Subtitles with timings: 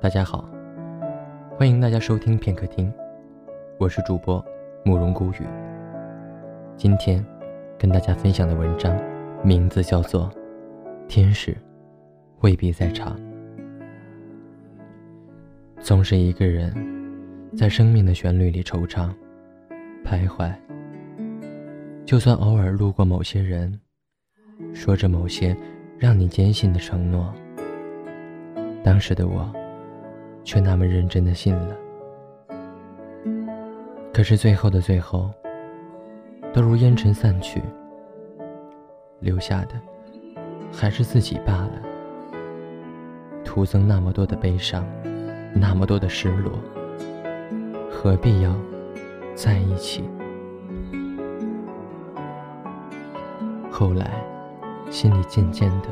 [0.00, 0.48] 大家好，
[1.56, 2.88] 欢迎大家收听片刻听，
[3.78, 4.42] 我是主播
[4.84, 5.46] 慕容孤雨。
[6.76, 7.22] 今天
[7.76, 8.96] 跟大家分享的文章
[9.42, 10.30] 名字叫做
[11.08, 11.56] 《天使
[12.42, 13.18] 未必在场》。
[15.80, 16.72] 总是一个人
[17.56, 19.10] 在生命的旋律里惆怅、
[20.04, 20.54] 徘徊，
[22.04, 23.80] 就算偶尔路过某些人，
[24.72, 25.56] 说着某些
[25.98, 27.34] 让你坚信的承诺，
[28.84, 29.52] 当时的我。
[30.48, 31.76] 却那么认真的信了，
[34.14, 35.30] 可是最后的最后，
[36.54, 37.60] 都如烟尘散去，
[39.20, 39.74] 留下的
[40.72, 41.72] 还是自己罢了，
[43.44, 44.86] 徒增那么多的悲伤，
[45.52, 46.52] 那么多的失落，
[47.90, 48.56] 何必要
[49.34, 50.02] 在一起？
[53.70, 54.12] 后来，
[54.88, 55.88] 心里渐渐的，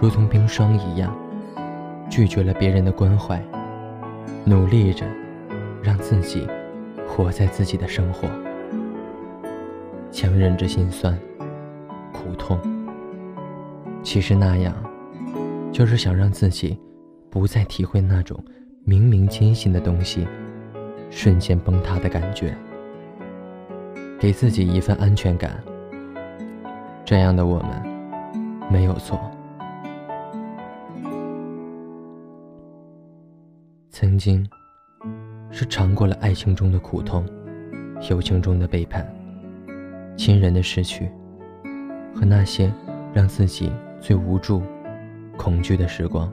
[0.00, 1.12] 如同冰霜一样，
[2.08, 3.42] 拒绝了别人的关怀。
[4.44, 5.06] 努力着，
[5.82, 6.46] 让自己
[7.06, 8.28] 活在自己的生活，
[10.10, 11.18] 强忍着心酸、
[12.12, 12.58] 苦痛。
[14.02, 14.74] 其实那样，
[15.72, 16.78] 就是想让自己
[17.30, 18.42] 不再体会那种
[18.84, 20.26] 明明坚信的东西
[21.10, 22.56] 瞬间崩塌的感觉，
[24.18, 25.62] 给自己一份安全感。
[27.04, 27.82] 这样的我们，
[28.70, 29.27] 没有错。
[34.00, 34.48] 曾经，
[35.50, 37.26] 是尝过了爱情中的苦痛，
[38.08, 39.04] 友情中的背叛，
[40.16, 41.10] 亲人的失去，
[42.14, 42.72] 和那些
[43.12, 44.62] 让自己最无助、
[45.36, 46.30] 恐惧的时光。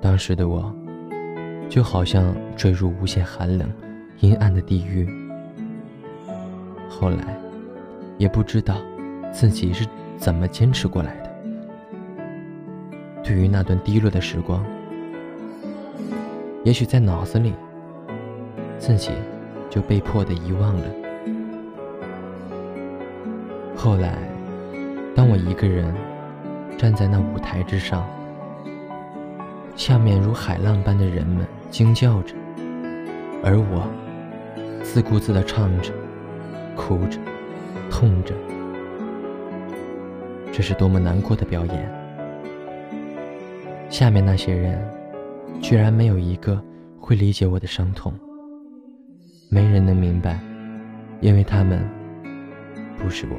[0.00, 0.72] 当时的我，
[1.68, 3.68] 就好像坠入无限寒冷、
[4.20, 5.08] 阴暗的地狱。
[6.88, 7.36] 后来，
[8.16, 8.76] 也不知道
[9.32, 9.84] 自己是
[10.16, 11.34] 怎么坚持过来的。
[13.24, 14.64] 对于那段低落的时光。
[16.68, 17.54] 也许在脑子里，
[18.76, 19.10] 自己
[19.70, 20.84] 就被迫的遗忘了。
[23.74, 24.18] 后来，
[25.16, 25.94] 当我一个人
[26.76, 28.06] 站在那舞台之上，
[29.76, 32.34] 下面如海浪般的人们惊叫着，
[33.42, 33.90] 而我
[34.82, 35.90] 自顾自的唱着，
[36.76, 37.18] 哭着，
[37.90, 38.34] 痛着，
[40.52, 41.90] 这是多么难过的表演。
[43.88, 44.97] 下面那些人。
[45.60, 46.62] 居然没有一个
[46.98, 48.12] 会理解我的伤痛，
[49.50, 50.38] 没人能明白，
[51.20, 51.80] 因为他们
[52.96, 53.36] 不是我。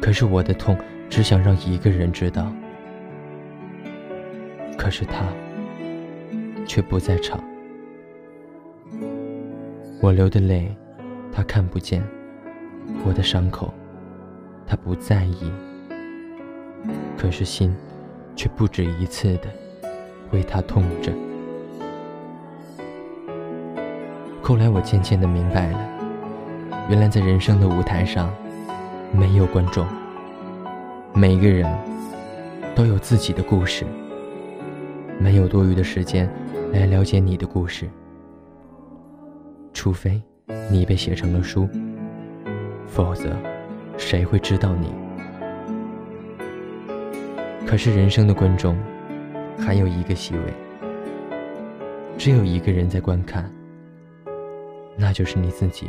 [0.00, 0.76] 可是我的痛
[1.08, 2.52] 只想让一个人知道，
[4.76, 5.26] 可是他
[6.66, 7.42] 却不在场。
[10.02, 10.74] 我流的泪，
[11.30, 12.02] 他看不见；
[13.06, 13.72] 我的伤口，
[14.66, 15.52] 他不在意。
[17.16, 17.74] 可是心。
[18.40, 19.50] 却不止一次的
[20.30, 21.12] 为他痛着。
[24.40, 25.78] 后来我渐渐的明白了，
[26.88, 28.32] 原来在人生的舞台上，
[29.12, 29.86] 没有观众，
[31.12, 31.70] 每个人
[32.74, 33.84] 都有自己的故事，
[35.18, 36.26] 没有多余的时间
[36.72, 37.90] 来了解你的故事，
[39.74, 40.18] 除非
[40.70, 41.68] 你被写成了书，
[42.86, 43.36] 否则
[43.98, 44.90] 谁会知道你？
[47.70, 48.76] 可是人生的观众，
[49.56, 50.52] 还有一个席位，
[52.18, 53.48] 只有一个人在观看，
[54.96, 55.88] 那就是你自己。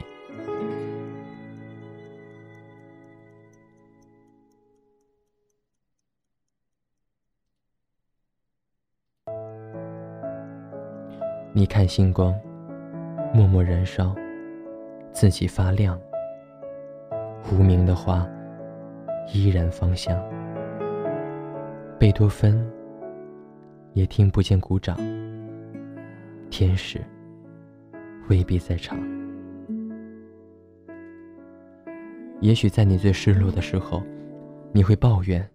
[11.52, 12.32] 你看星光，
[13.34, 14.16] 默默燃烧，
[15.12, 16.00] 自己发亮，
[17.52, 18.24] 无名的花
[19.34, 20.16] 依然芳香。
[22.02, 22.68] 贝多芬
[23.94, 24.98] 也听不见鼓掌，
[26.50, 27.00] 天使
[28.28, 28.98] 未必在场。
[32.40, 34.02] 也许在你最失落的时候，
[34.72, 35.48] 你会抱怨，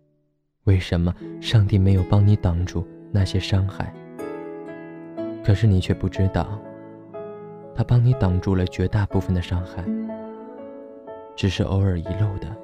[0.66, 3.92] 为什么上帝没有帮你挡住那些伤害？
[5.44, 6.46] 可是你却不知道，
[7.74, 9.84] 他帮你挡住了绝大部分的伤害，
[11.34, 12.56] 只是偶尔遗漏的，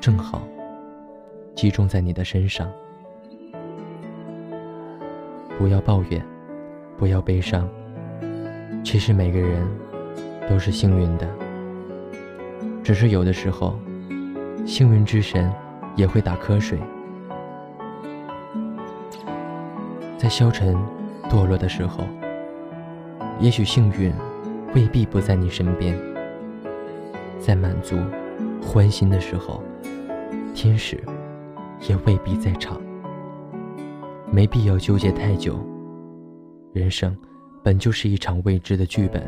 [0.00, 0.40] 正好
[1.56, 2.72] 集中在你的身上。
[5.62, 6.20] 不要抱怨，
[6.98, 7.68] 不要悲伤。
[8.82, 9.64] 其实每个人
[10.48, 11.28] 都是幸运的，
[12.82, 13.78] 只是有的时候，
[14.66, 15.48] 幸运之神
[15.94, 16.80] 也会打瞌睡。
[20.18, 20.76] 在消沉、
[21.30, 22.08] 堕落的时候，
[23.38, 24.12] 也许幸运
[24.74, 25.94] 未必不在你身边；
[27.38, 27.96] 在满足、
[28.60, 29.62] 欢欣的时候，
[30.56, 31.00] 天使
[31.88, 32.80] 也未必在场。
[34.34, 35.60] 没必要纠结太久。
[36.72, 37.14] 人生
[37.62, 39.22] 本就是一场未知的剧本，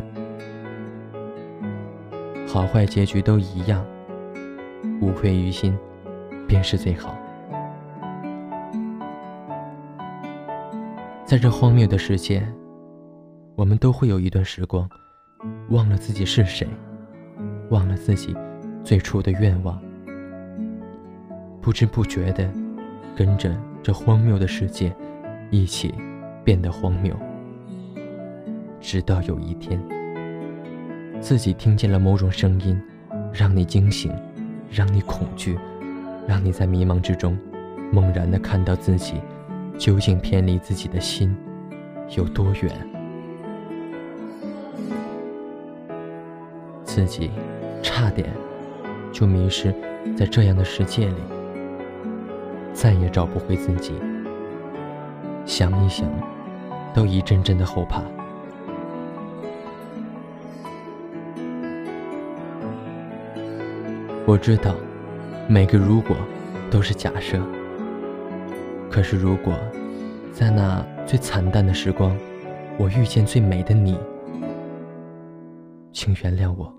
[2.48, 3.84] 好坏结局都一样，
[5.02, 5.76] 无愧于心，
[6.48, 7.14] 便是最好。
[11.26, 12.42] 在这荒谬的世界，
[13.56, 14.88] 我们都会有一段时光，
[15.68, 16.66] 忘了自己是谁，
[17.68, 18.34] 忘了自己
[18.82, 19.78] 最初的愿望，
[21.60, 22.50] 不知不觉的
[23.14, 23.54] 跟着
[23.84, 24.90] 这荒谬的世界
[25.50, 25.94] 一起
[26.42, 27.14] 变得荒谬。
[28.80, 29.78] 直到有一天，
[31.20, 32.80] 自己听见了某种声音，
[33.30, 34.10] 让你惊醒，
[34.70, 35.58] 让你恐惧，
[36.26, 37.36] 让你在迷茫之中，
[37.92, 39.20] 猛然的看到自己。
[39.76, 41.36] 究竟偏离自己的心
[42.16, 42.70] 有多远？
[46.84, 47.30] 自己
[47.82, 48.30] 差点
[49.12, 49.74] 就迷失
[50.16, 51.16] 在这样的世界里，
[52.74, 53.94] 再也找不回自己。
[55.46, 56.06] 想一想，
[56.92, 58.02] 都一阵阵的后怕。
[64.26, 64.74] 我知道，
[65.48, 66.16] 每个如果
[66.70, 67.40] 都是假设。
[68.90, 69.54] 可是，如果
[70.32, 72.16] 在那最惨淡的时光，
[72.78, 73.98] 我遇见最美的你，
[75.92, 76.72] 请原谅我，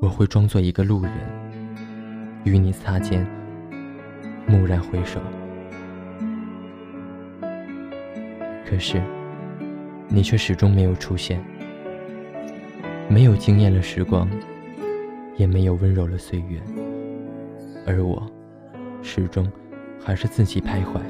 [0.00, 1.12] 我会装作一个路人，
[2.44, 3.26] 与你擦肩，
[4.46, 5.20] 蓦然回首。
[8.64, 9.02] 可是，
[10.08, 11.42] 你却始终没有出现，
[13.08, 14.28] 没有惊艳了时光，
[15.36, 16.60] 也没有温柔了岁月，
[17.86, 18.22] 而我，
[19.02, 19.50] 始终
[20.00, 21.00] 还是自己徘徊。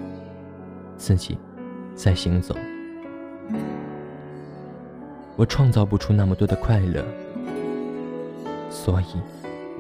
[0.97, 1.37] 自己
[1.97, 2.55] 在行走，
[5.35, 7.05] 我创造不出那么多的快乐，
[8.71, 9.21] 所以，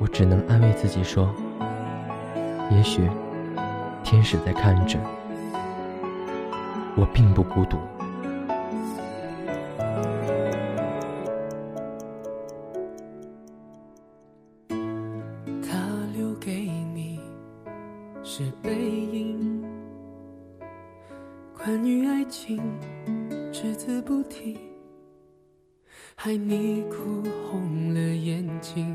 [0.01, 1.33] 我只能安慰自己说：
[2.73, 3.03] 也许
[4.12, 4.99] 天使在看着，
[6.94, 7.79] 我并不孤独。
[15.62, 15.79] 他
[16.14, 16.53] 留给
[16.93, 17.19] 你
[18.23, 19.64] 是背影。
[21.56, 22.62] 关于爱情，
[23.50, 24.58] 只字不提，
[26.15, 28.94] 害你哭红了眼睛。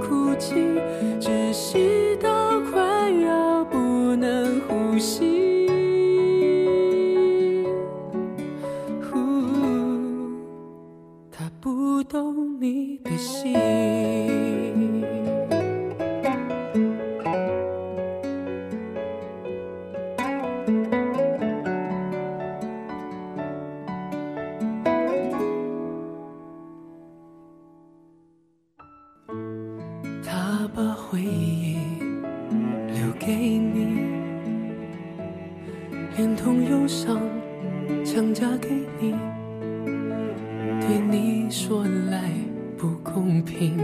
[43.13, 43.77] 公平。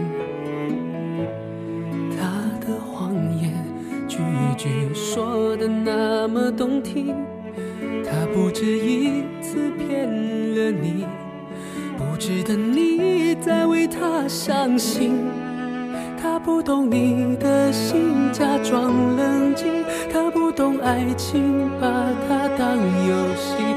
[2.11, 3.53] 他的谎言，
[4.07, 4.17] 句
[4.57, 7.15] 句说的那么动听。
[8.03, 11.05] 他不止一次骗了你，
[11.97, 15.25] 不值得你再为他伤心。
[16.19, 19.83] 他不懂你的心，假装冷静。
[20.11, 21.87] 他不懂爱情，把
[22.27, 23.76] 它当游戏。